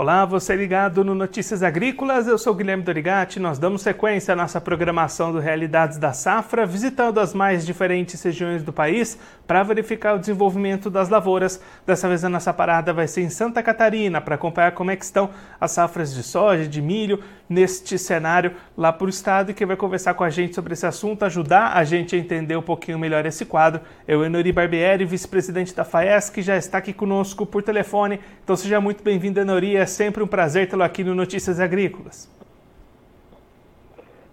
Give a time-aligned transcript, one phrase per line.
[0.00, 3.38] Olá, você ligado no Notícias Agrícolas, eu sou Guilherme Dorigati.
[3.38, 8.62] Nós damos sequência à nossa programação do Realidades da Safra, visitando as mais diferentes regiões
[8.62, 11.60] do país para verificar o desenvolvimento das lavouras.
[11.84, 15.28] Dessa vez a nossa parada vai ser em Santa Catarina para acompanhar como é estão
[15.60, 19.76] as safras de soja, de milho neste cenário lá para o estado e quem vai
[19.76, 23.26] conversar com a gente sobre esse assunto, ajudar a gente a entender um pouquinho melhor
[23.26, 27.60] esse quadro, é o Enori Barbieri, vice-presidente da FAESC, que já está aqui conosco por
[27.60, 28.20] telefone.
[28.44, 29.74] Então seja muito bem-vindo, Enori.
[29.74, 32.30] É sempre um prazer tê-lo aqui no Notícias Agrícolas.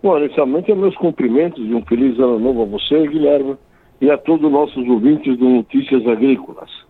[0.03, 3.58] Bom, inicialmente, meus cumprimentos e um feliz ano novo a você, Guilherme,
[3.99, 6.87] e a todos os nossos ouvintes do Notícias Agrícolas.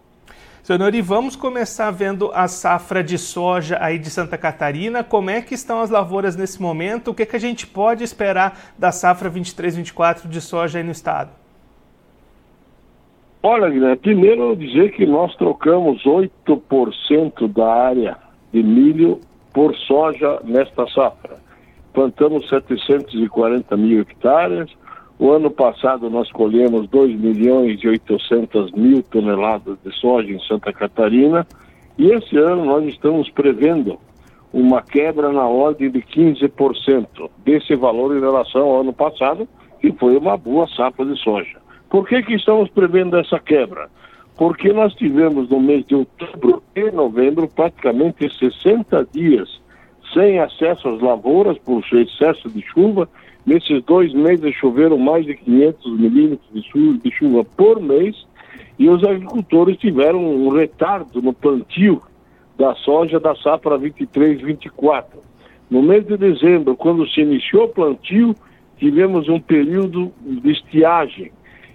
[0.67, 5.01] Senhor Nori, vamos começar vendo a safra de soja aí de Santa Catarina.
[5.01, 7.11] Como é que estão as lavouras nesse momento?
[7.11, 10.91] O que, é que a gente pode esperar da safra 23-24 de soja aí no
[10.91, 11.29] estado?
[13.41, 18.17] Olha, Guilherme, primeiro dizer que nós trocamos 8% da área
[18.51, 19.21] de milho
[19.53, 21.37] por soja nesta safra.
[21.93, 24.69] Plantamos 740 mil hectares.
[25.19, 30.71] O ano passado nós colhemos 2 milhões e 800 mil toneladas de soja em Santa
[30.71, 31.45] Catarina.
[31.97, 33.99] E esse ano nós estamos prevendo
[34.53, 39.47] uma quebra na ordem de 15% desse valor em relação ao ano passado,
[39.81, 41.57] que foi uma boa safra de soja.
[41.89, 43.89] Por que, que estamos prevendo essa quebra?
[44.37, 49.59] porque nós tivemos no mês de outubro e novembro praticamente 60 dias
[50.13, 53.09] sem acesso às lavouras por excesso de chuva.
[53.45, 58.15] Nesses dois meses choveram mais de 500 milímetros de chuva, de chuva por mês
[58.77, 62.01] e os agricultores tiveram um retardo no plantio
[62.57, 65.05] da soja da safra 23-24.
[65.69, 68.35] No mês de dezembro, quando se iniciou o plantio,
[68.77, 71.31] tivemos um período de estiagem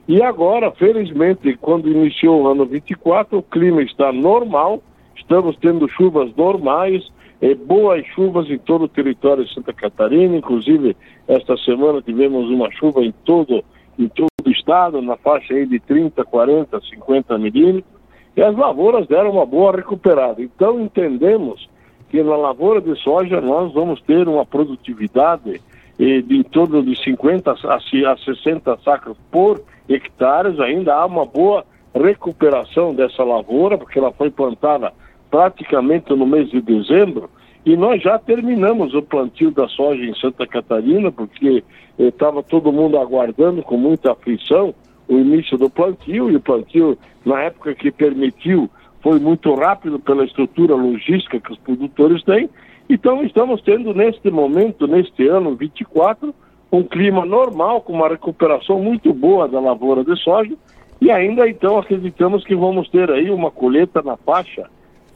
[0.09, 4.83] e agora, felizmente, quando iniciou o ano 24, o clima está normal,
[5.17, 7.09] estamos tendo chuvas normais,
[7.43, 10.97] e boas chuvas em todo o território de Santa Catarina, inclusive
[11.27, 13.65] esta semana tivemos uma chuva em todo,
[13.99, 17.93] em todo o estado, na faixa aí de 30, 40, 50 milímetros,
[18.37, 20.41] e as lavouras deram uma boa recuperada.
[20.41, 21.69] Então entendemos
[22.11, 25.61] que na lavoura de soja nós vamos ter uma produtividade
[25.99, 31.65] eh, de em torno de 50 a 60 sacas por hectares, ainda há uma boa
[31.93, 34.93] recuperação dessa lavoura, porque ela foi plantada
[35.33, 37.31] praticamente no mês de dezembro,
[37.65, 41.63] e nós já terminamos o plantio da soja em Santa Catarina, porque
[41.99, 44.75] estava eh, todo mundo aguardando com muita aflição
[45.09, 50.25] o início do plantio, e o plantio, na época que permitiu, foi muito rápido pela
[50.25, 52.49] estrutura logística que os produtores têm.
[52.89, 56.35] Então, estamos tendo neste momento, neste ano 24,
[56.73, 60.55] um clima normal, com uma recuperação muito boa da lavoura de soja,
[61.01, 64.71] e ainda então acreditamos que vamos ter aí uma colheita na faixa,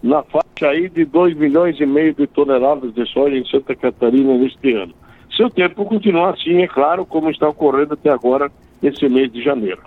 [0.07, 4.35] na faixa aí de 2 milhões e meio de toneladas de soja em Santa Catarina
[4.39, 4.95] neste ano.
[5.37, 8.51] Se o tempo continuar assim, é claro, como está ocorrendo até agora,
[8.81, 9.83] nesse mês de janeiro.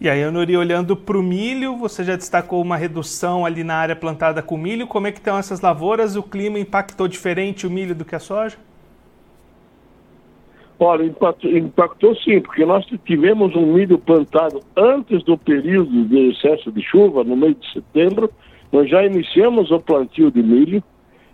[0.00, 3.96] E aí, Nuri, olhando para o milho, você já destacou uma redução ali na área
[3.96, 4.86] plantada com milho.
[4.86, 6.14] Como é que estão essas lavouras?
[6.14, 8.56] O clima impactou diferente o milho do que a soja?
[10.78, 16.70] Olha, impactou, impactou, sim, porque nós tivemos um milho plantado antes do período de excesso
[16.70, 18.30] de chuva, no mês de setembro.
[18.72, 20.82] Nós já iniciamos o plantio de milho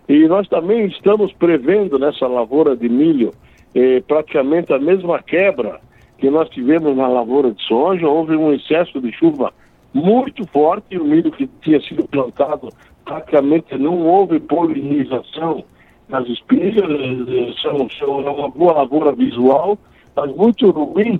[0.07, 3.31] e nós também estamos prevendo nessa lavoura de milho
[3.73, 5.79] eh, praticamente a mesma quebra
[6.17, 8.07] que nós tivemos na lavoura de soja.
[8.07, 9.53] Houve um excesso de chuva
[9.93, 12.69] muito forte o milho que tinha sido plantado
[13.05, 15.63] praticamente não houve polinização
[16.09, 19.77] nas espigas, eh, são, são é uma boa lavoura visual,
[20.15, 21.19] mas muito ruim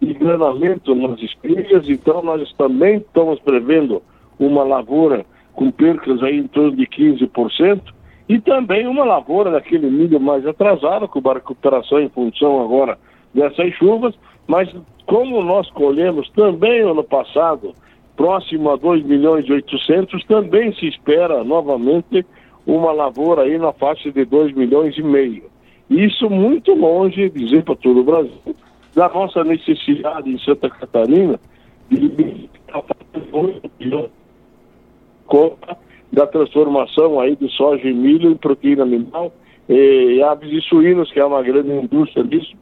[0.00, 4.02] e granamento nas espigas, então nós também estamos prevendo
[4.38, 7.80] uma lavoura com percas aí em torno de 15%,
[8.28, 12.98] e também uma lavoura daquele milho mais atrasado, com uma recuperação em função agora
[13.34, 14.14] dessas chuvas,
[14.46, 14.68] mas
[15.06, 17.74] como nós colhemos também ano passado,
[18.16, 22.24] próximo a 2 milhões e 800, também se espera novamente
[22.66, 25.44] uma lavoura aí na faixa de 2 milhões e meio.
[25.90, 28.56] Isso muito longe, dizer para todo o Brasil,
[28.94, 31.38] da nossa necessidade em Santa Catarina
[31.90, 32.08] de
[35.34, 35.76] conta
[36.12, 39.32] da transformação aí de soja e milho em proteína animal
[39.68, 42.54] e aves e suínos, que é uma grande indústria disso,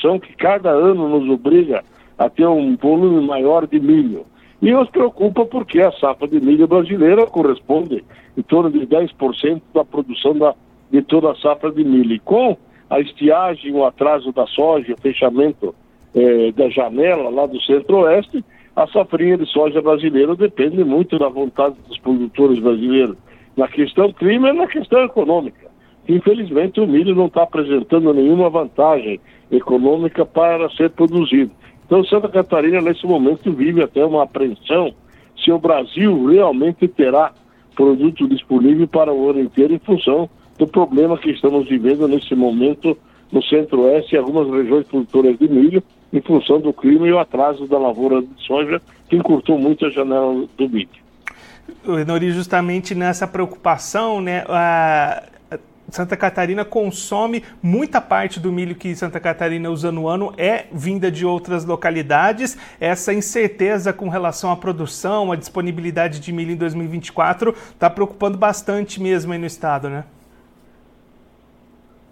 [0.00, 1.82] são que cada ano nos obriga
[2.16, 4.24] a ter um volume maior de milho.
[4.62, 8.04] E nos preocupa porque a safra de milho brasileira corresponde
[8.36, 10.54] em torno de 10% da produção da,
[10.90, 12.12] de toda a safra de milho.
[12.12, 12.56] E com
[12.88, 15.74] a estiagem, o atraso da soja, o fechamento
[16.14, 18.44] eh, da janela lá do centro-oeste,
[18.74, 23.16] a safrinha de soja brasileira depende muito da vontade dos produtores brasileiros.
[23.56, 25.68] na questão clima e na questão econômica.
[26.08, 29.20] Infelizmente, o milho não está apresentando nenhuma vantagem
[29.50, 31.50] econômica para ser produzido.
[31.84, 34.94] Então, Santa Catarina, nesse momento, vive até uma apreensão
[35.44, 37.32] se o Brasil realmente terá
[37.74, 42.96] produto disponível para o ano inteiro em função do problema que estamos vivendo nesse momento
[43.32, 47.66] no centro-oeste e algumas regiões produtoras de milho, em função do clima e o atraso
[47.66, 50.88] da lavoura de soja, que encurtou muito a janela do milho.
[52.00, 55.22] Enori, justamente nessa preocupação, né, a
[55.90, 61.10] Santa Catarina consome muita parte do milho que Santa Catarina usa no ano é vinda
[61.10, 62.56] de outras localidades.
[62.80, 69.00] Essa incerteza com relação à produção, à disponibilidade de milho em 2024 está preocupando bastante
[69.00, 70.04] mesmo aí no estado, né?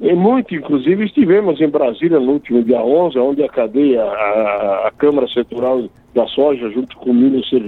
[0.00, 4.92] E muito, inclusive estivemos em Brasília no último dia 11, onde a cadeia, a, a
[4.96, 7.58] Câmara Setorial da Soja, junto com o milho, se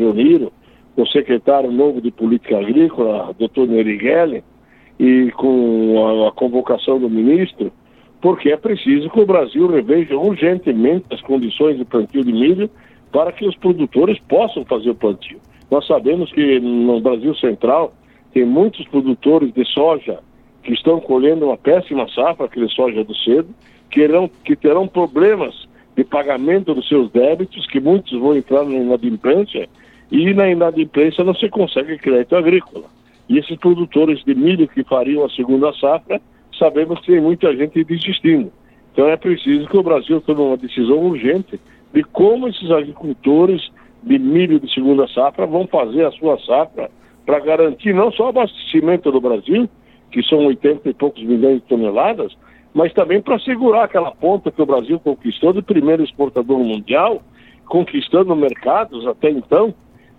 [0.94, 4.44] com o secretário novo de Política Agrícola, doutor Nerighelli,
[4.98, 7.72] e com a, a, convocação do ministro,
[8.20, 12.70] porque é preciso que o Brasil reveja urgentemente as condições de plantio de milho
[13.10, 15.40] para que os produtores possam fazer o plantio.
[15.68, 17.92] Nós sabemos que no Brasil Central
[18.32, 20.20] tem muitos produtores de soja
[20.62, 23.48] que estão colhendo uma péssima safra, aquele soja do cedo,
[23.90, 28.76] que, irão, que terão problemas de pagamento dos seus débitos, que muitos vão entrar na
[28.76, 29.68] inadimplência,
[30.10, 32.86] e na inadimplência não se consegue crédito agrícola.
[33.28, 36.20] E esses produtores de milho que fariam a segunda safra,
[36.58, 38.52] sabemos que tem muita gente desistindo.
[38.92, 41.60] Então é preciso que o Brasil tome uma decisão urgente
[41.92, 43.70] de como esses agricultores
[44.02, 46.90] de milho de segunda safra vão fazer a sua safra
[47.24, 49.68] para garantir não só o abastecimento do Brasil,
[50.10, 52.36] que são 80 e poucos milhões de toneladas,
[52.74, 57.22] mas também para segurar aquela ponta que o Brasil conquistou de primeiro exportador mundial,
[57.66, 59.74] conquistando mercados até então,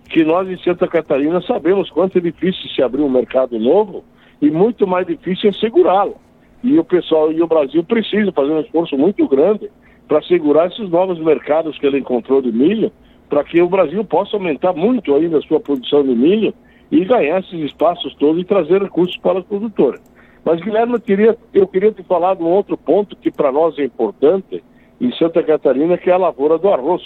[0.08, 4.04] que nós em Santa Catarina sabemos quanto é difícil se abrir um mercado novo
[4.40, 6.16] e muito mais difícil é segurá-lo.
[6.62, 9.70] E o pessoal e o Brasil precisa fazer um esforço muito grande
[10.06, 12.92] para segurar esses novos mercados que ele encontrou de milho,
[13.28, 16.52] para que o Brasil possa aumentar muito ainda a sua produção de milho
[16.92, 20.00] e ganhar esses espaços todos e trazer recursos para os produtores.
[20.44, 23.78] Mas, Guilherme, eu queria, eu queria te falar de um outro ponto que para nós
[23.78, 24.62] é importante
[25.00, 27.02] em Santa Catarina, que é a lavoura do arroz.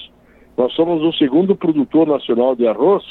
[0.57, 3.05] Nós somos o segundo produtor nacional de arroz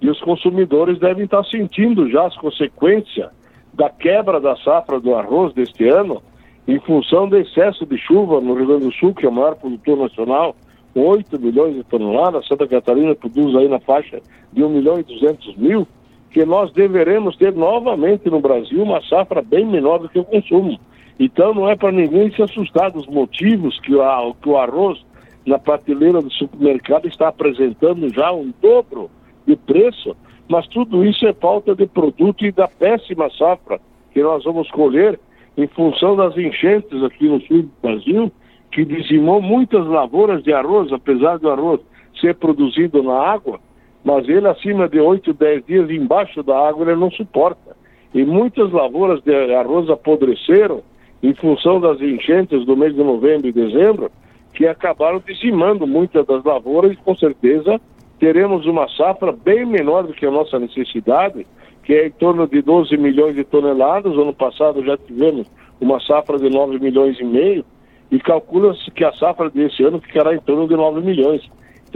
[0.00, 3.28] e os consumidores devem estar sentindo já as consequências
[3.74, 6.22] da quebra da safra do arroz deste ano,
[6.66, 9.54] em função do excesso de chuva no Rio Grande do Sul, que é o maior
[9.56, 10.56] produtor nacional,
[10.94, 14.20] 8 milhões de toneladas, Santa Catarina produz aí na faixa
[14.50, 15.86] de 1 milhão e 200 mil,
[16.30, 20.78] que nós deveremos ter novamente no Brasil uma safra bem menor do que o consumo.
[21.18, 25.04] Então não é para ninguém se assustar dos motivos que, a, que o arroz
[25.46, 29.10] na prateleira do supermercado está apresentando já um dobro
[29.46, 30.16] de preço,
[30.48, 33.80] mas tudo isso é falta de produto e da péssima safra
[34.12, 35.18] que nós vamos colher
[35.56, 38.32] em função das enchentes aqui no sul do Brasil,
[38.70, 41.80] que dizimou muitas lavouras de arroz, apesar do arroz
[42.20, 43.60] ser produzido na água,
[44.06, 47.76] mas ele acima de 8, 10 dias embaixo da água ele não suporta.
[48.14, 50.80] E muitas lavouras de arroz apodreceram
[51.20, 54.08] em função das enchentes do mês de novembro e dezembro,
[54.54, 57.80] que acabaram dizimando muitas das lavouras e com certeza
[58.20, 61.44] teremos uma safra bem menor do que a nossa necessidade,
[61.82, 64.12] que é em torno de 12 milhões de toneladas.
[64.12, 65.50] Ano passado já tivemos
[65.80, 67.64] uma safra de 9 milhões e meio
[68.12, 71.42] e calcula-se que a safra desse ano ficará em torno de 9 milhões.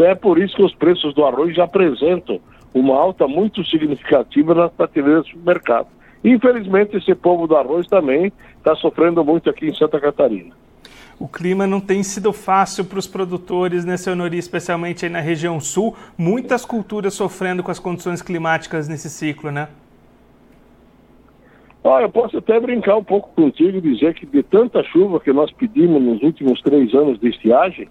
[0.01, 2.41] Então é por isso que os preços do arroz já apresentam
[2.73, 5.89] uma alta muito significativa nas prateleiras do supermercado.
[6.25, 10.55] Infelizmente, esse povo do arroz também está sofrendo muito aqui em Santa Catarina
[11.19, 15.21] o clima não tem sido fácil para os produtores, né, seu Nori, especialmente aí na
[15.21, 15.95] região sul.
[16.17, 19.69] Muitas culturas sofrendo com as condições climáticas nesse ciclo, né?
[21.85, 25.31] Ah, eu posso até brincar um pouco contigo e dizer que de tanta chuva que
[25.31, 27.87] nós pedimos nos últimos três anos de estiagem,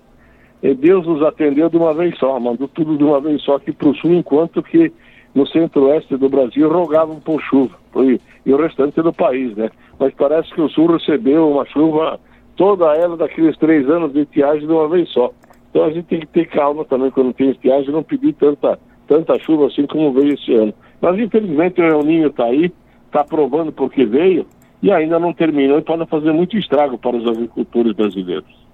[0.62, 3.72] eh, Deus nos atendeu de uma vez só, mandou tudo de uma vez só aqui
[3.72, 4.92] para o sul, enquanto que
[5.34, 9.70] no centro-oeste do Brasil rogavam por chuva, e, e o restante do país, né?
[10.00, 12.20] Mas parece que o sul recebeu uma chuva
[12.56, 15.32] toda ela daqueles três anos de estiagem de uma vez só.
[15.70, 19.40] Então a gente tem que ter calma também quando tem estiagem, não pedir tanta, tanta
[19.40, 20.74] chuva assim como veio esse ano.
[21.00, 22.72] Mas infelizmente o El Ninho está aí,
[23.06, 24.46] está provando porque veio
[24.82, 28.69] e ainda não terminou e pode fazer muito estrago para os agricultores brasileiros.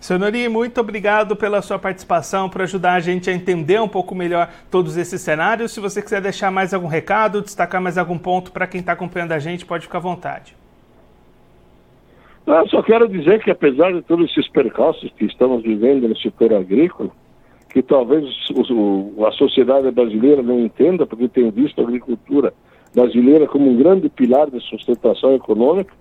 [0.00, 4.14] Senhor Nori, muito obrigado pela sua participação, por ajudar a gente a entender um pouco
[4.14, 5.72] melhor todos esses cenários.
[5.72, 9.32] Se você quiser deixar mais algum recado, destacar mais algum ponto para quem está acompanhando
[9.32, 10.54] a gente, pode ficar à vontade.
[12.46, 16.52] Eu só quero dizer que apesar de todos esses percalços que estamos vivendo no setor
[16.52, 17.10] agrícola,
[17.70, 22.52] que talvez o, a sociedade brasileira não entenda, porque tem visto a agricultura
[22.94, 25.92] brasileira como um grande pilar de sustentação econômica,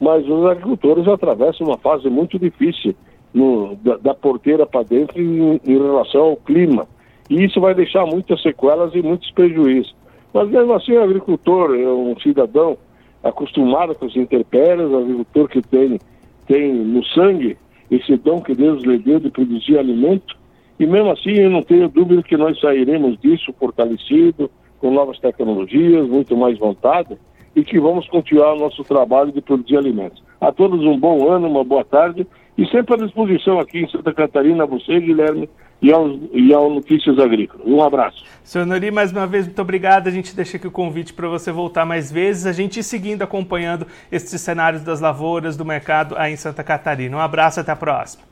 [0.00, 2.94] mas os agricultores atravessam uma fase muito difícil
[3.34, 6.86] no, da, da, porteira para dentro em, em, relação ao clima.
[7.28, 9.94] E isso vai deixar muitas sequelas e muitos prejuízos.
[10.32, 12.78] Mas mesmo assim, o agricultor é um cidadão
[13.22, 15.98] acostumado com as intempéries, o agricultor que tem,
[16.46, 17.56] tem no sangue
[17.90, 20.36] esse dom que Deus lhe deu de produzir alimento.
[20.78, 26.06] E mesmo assim, eu não tenho dúvida que nós sairemos disso fortalecido, com novas tecnologias,
[26.06, 27.16] muito mais vontade,
[27.56, 30.22] e que vamos continuar o nosso trabalho de produzir alimentos.
[30.40, 34.12] A todos um bom ano, uma boa tarde, e sempre à disposição aqui em Santa
[34.12, 35.48] Catarina, a você, Guilherme,
[35.82, 37.66] e ao, e ao Notícias Agrícolas.
[37.66, 38.24] Um abraço.
[38.42, 40.06] Senhor Nori, mais uma vez, muito obrigado.
[40.06, 43.22] A gente deixa aqui o convite para você voltar mais vezes, a gente ir seguindo,
[43.22, 47.16] acompanhando esses cenários das lavouras, do mercado aí em Santa Catarina.
[47.16, 48.22] Um abraço, até a próxima.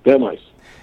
[0.00, 0.40] Até mais.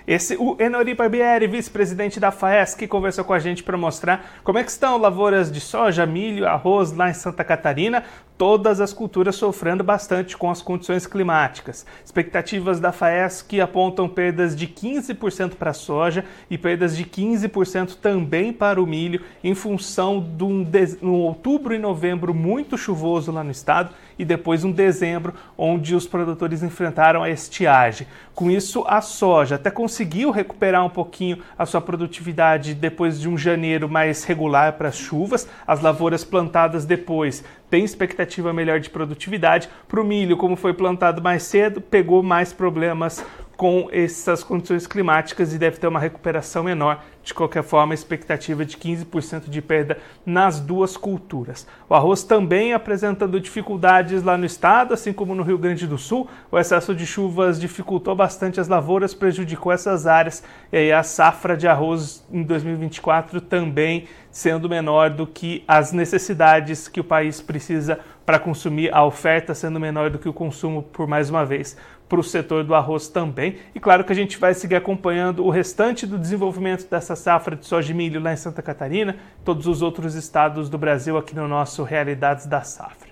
[0.08, 4.64] Esse, o Enori Barbieri, vice-presidente da FAESC, conversou com a gente para mostrar como é
[4.64, 8.04] que estão lavouras de soja, milho, arroz lá em Santa Catarina,
[8.40, 11.86] todas as culturas sofrendo bastante com as condições climáticas.
[12.06, 18.54] Expectativas da FAESC apontam perdas de 15% para a soja e perdas de 15% também
[18.54, 20.66] para o milho, em função de um,
[21.04, 26.06] um outubro e novembro muito chuvoso lá no estado e depois um dezembro onde os
[26.06, 28.06] produtores enfrentaram a estiagem.
[28.36, 33.38] Com isso, a soja até conseguiu recuperar um pouquinho a sua produtividade depois de um
[33.38, 35.48] janeiro mais regular para as chuvas.
[35.66, 39.70] As lavouras plantadas depois têm expectativa melhor de produtividade.
[39.88, 43.24] Para o milho, como foi plantado mais cedo, pegou mais problemas
[43.60, 47.04] com essas condições climáticas e deve ter uma recuperação menor.
[47.22, 51.68] De qualquer forma, a expectativa de 15% de perda nas duas culturas.
[51.90, 56.30] O arroz também apresentando dificuldades lá no estado, assim como no Rio Grande do Sul.
[56.50, 61.58] O excesso de chuvas dificultou bastante as lavouras, prejudicou essas áreas e aí a safra
[61.58, 68.00] de arroz em 2024 também sendo menor do que as necessidades que o país precisa
[68.26, 71.76] para consumir, a oferta sendo menor do que o consumo, por mais uma vez
[72.08, 73.58] para o setor do arroz também.
[73.74, 77.66] E claro que a gente vai seguir acompanhando o restante do desenvolvimento dessa safra de
[77.66, 81.48] soja e milho lá em Santa Catarina, todos os outros estados do Brasil aqui no
[81.48, 83.10] nosso Realidades da Safra.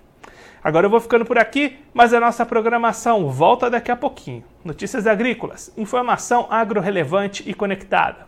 [0.63, 4.43] Agora eu vou ficando por aqui, mas a nossa programação volta daqui a pouquinho.
[4.65, 8.27] Notícias agrícolas, informação agro-relevante e conectada.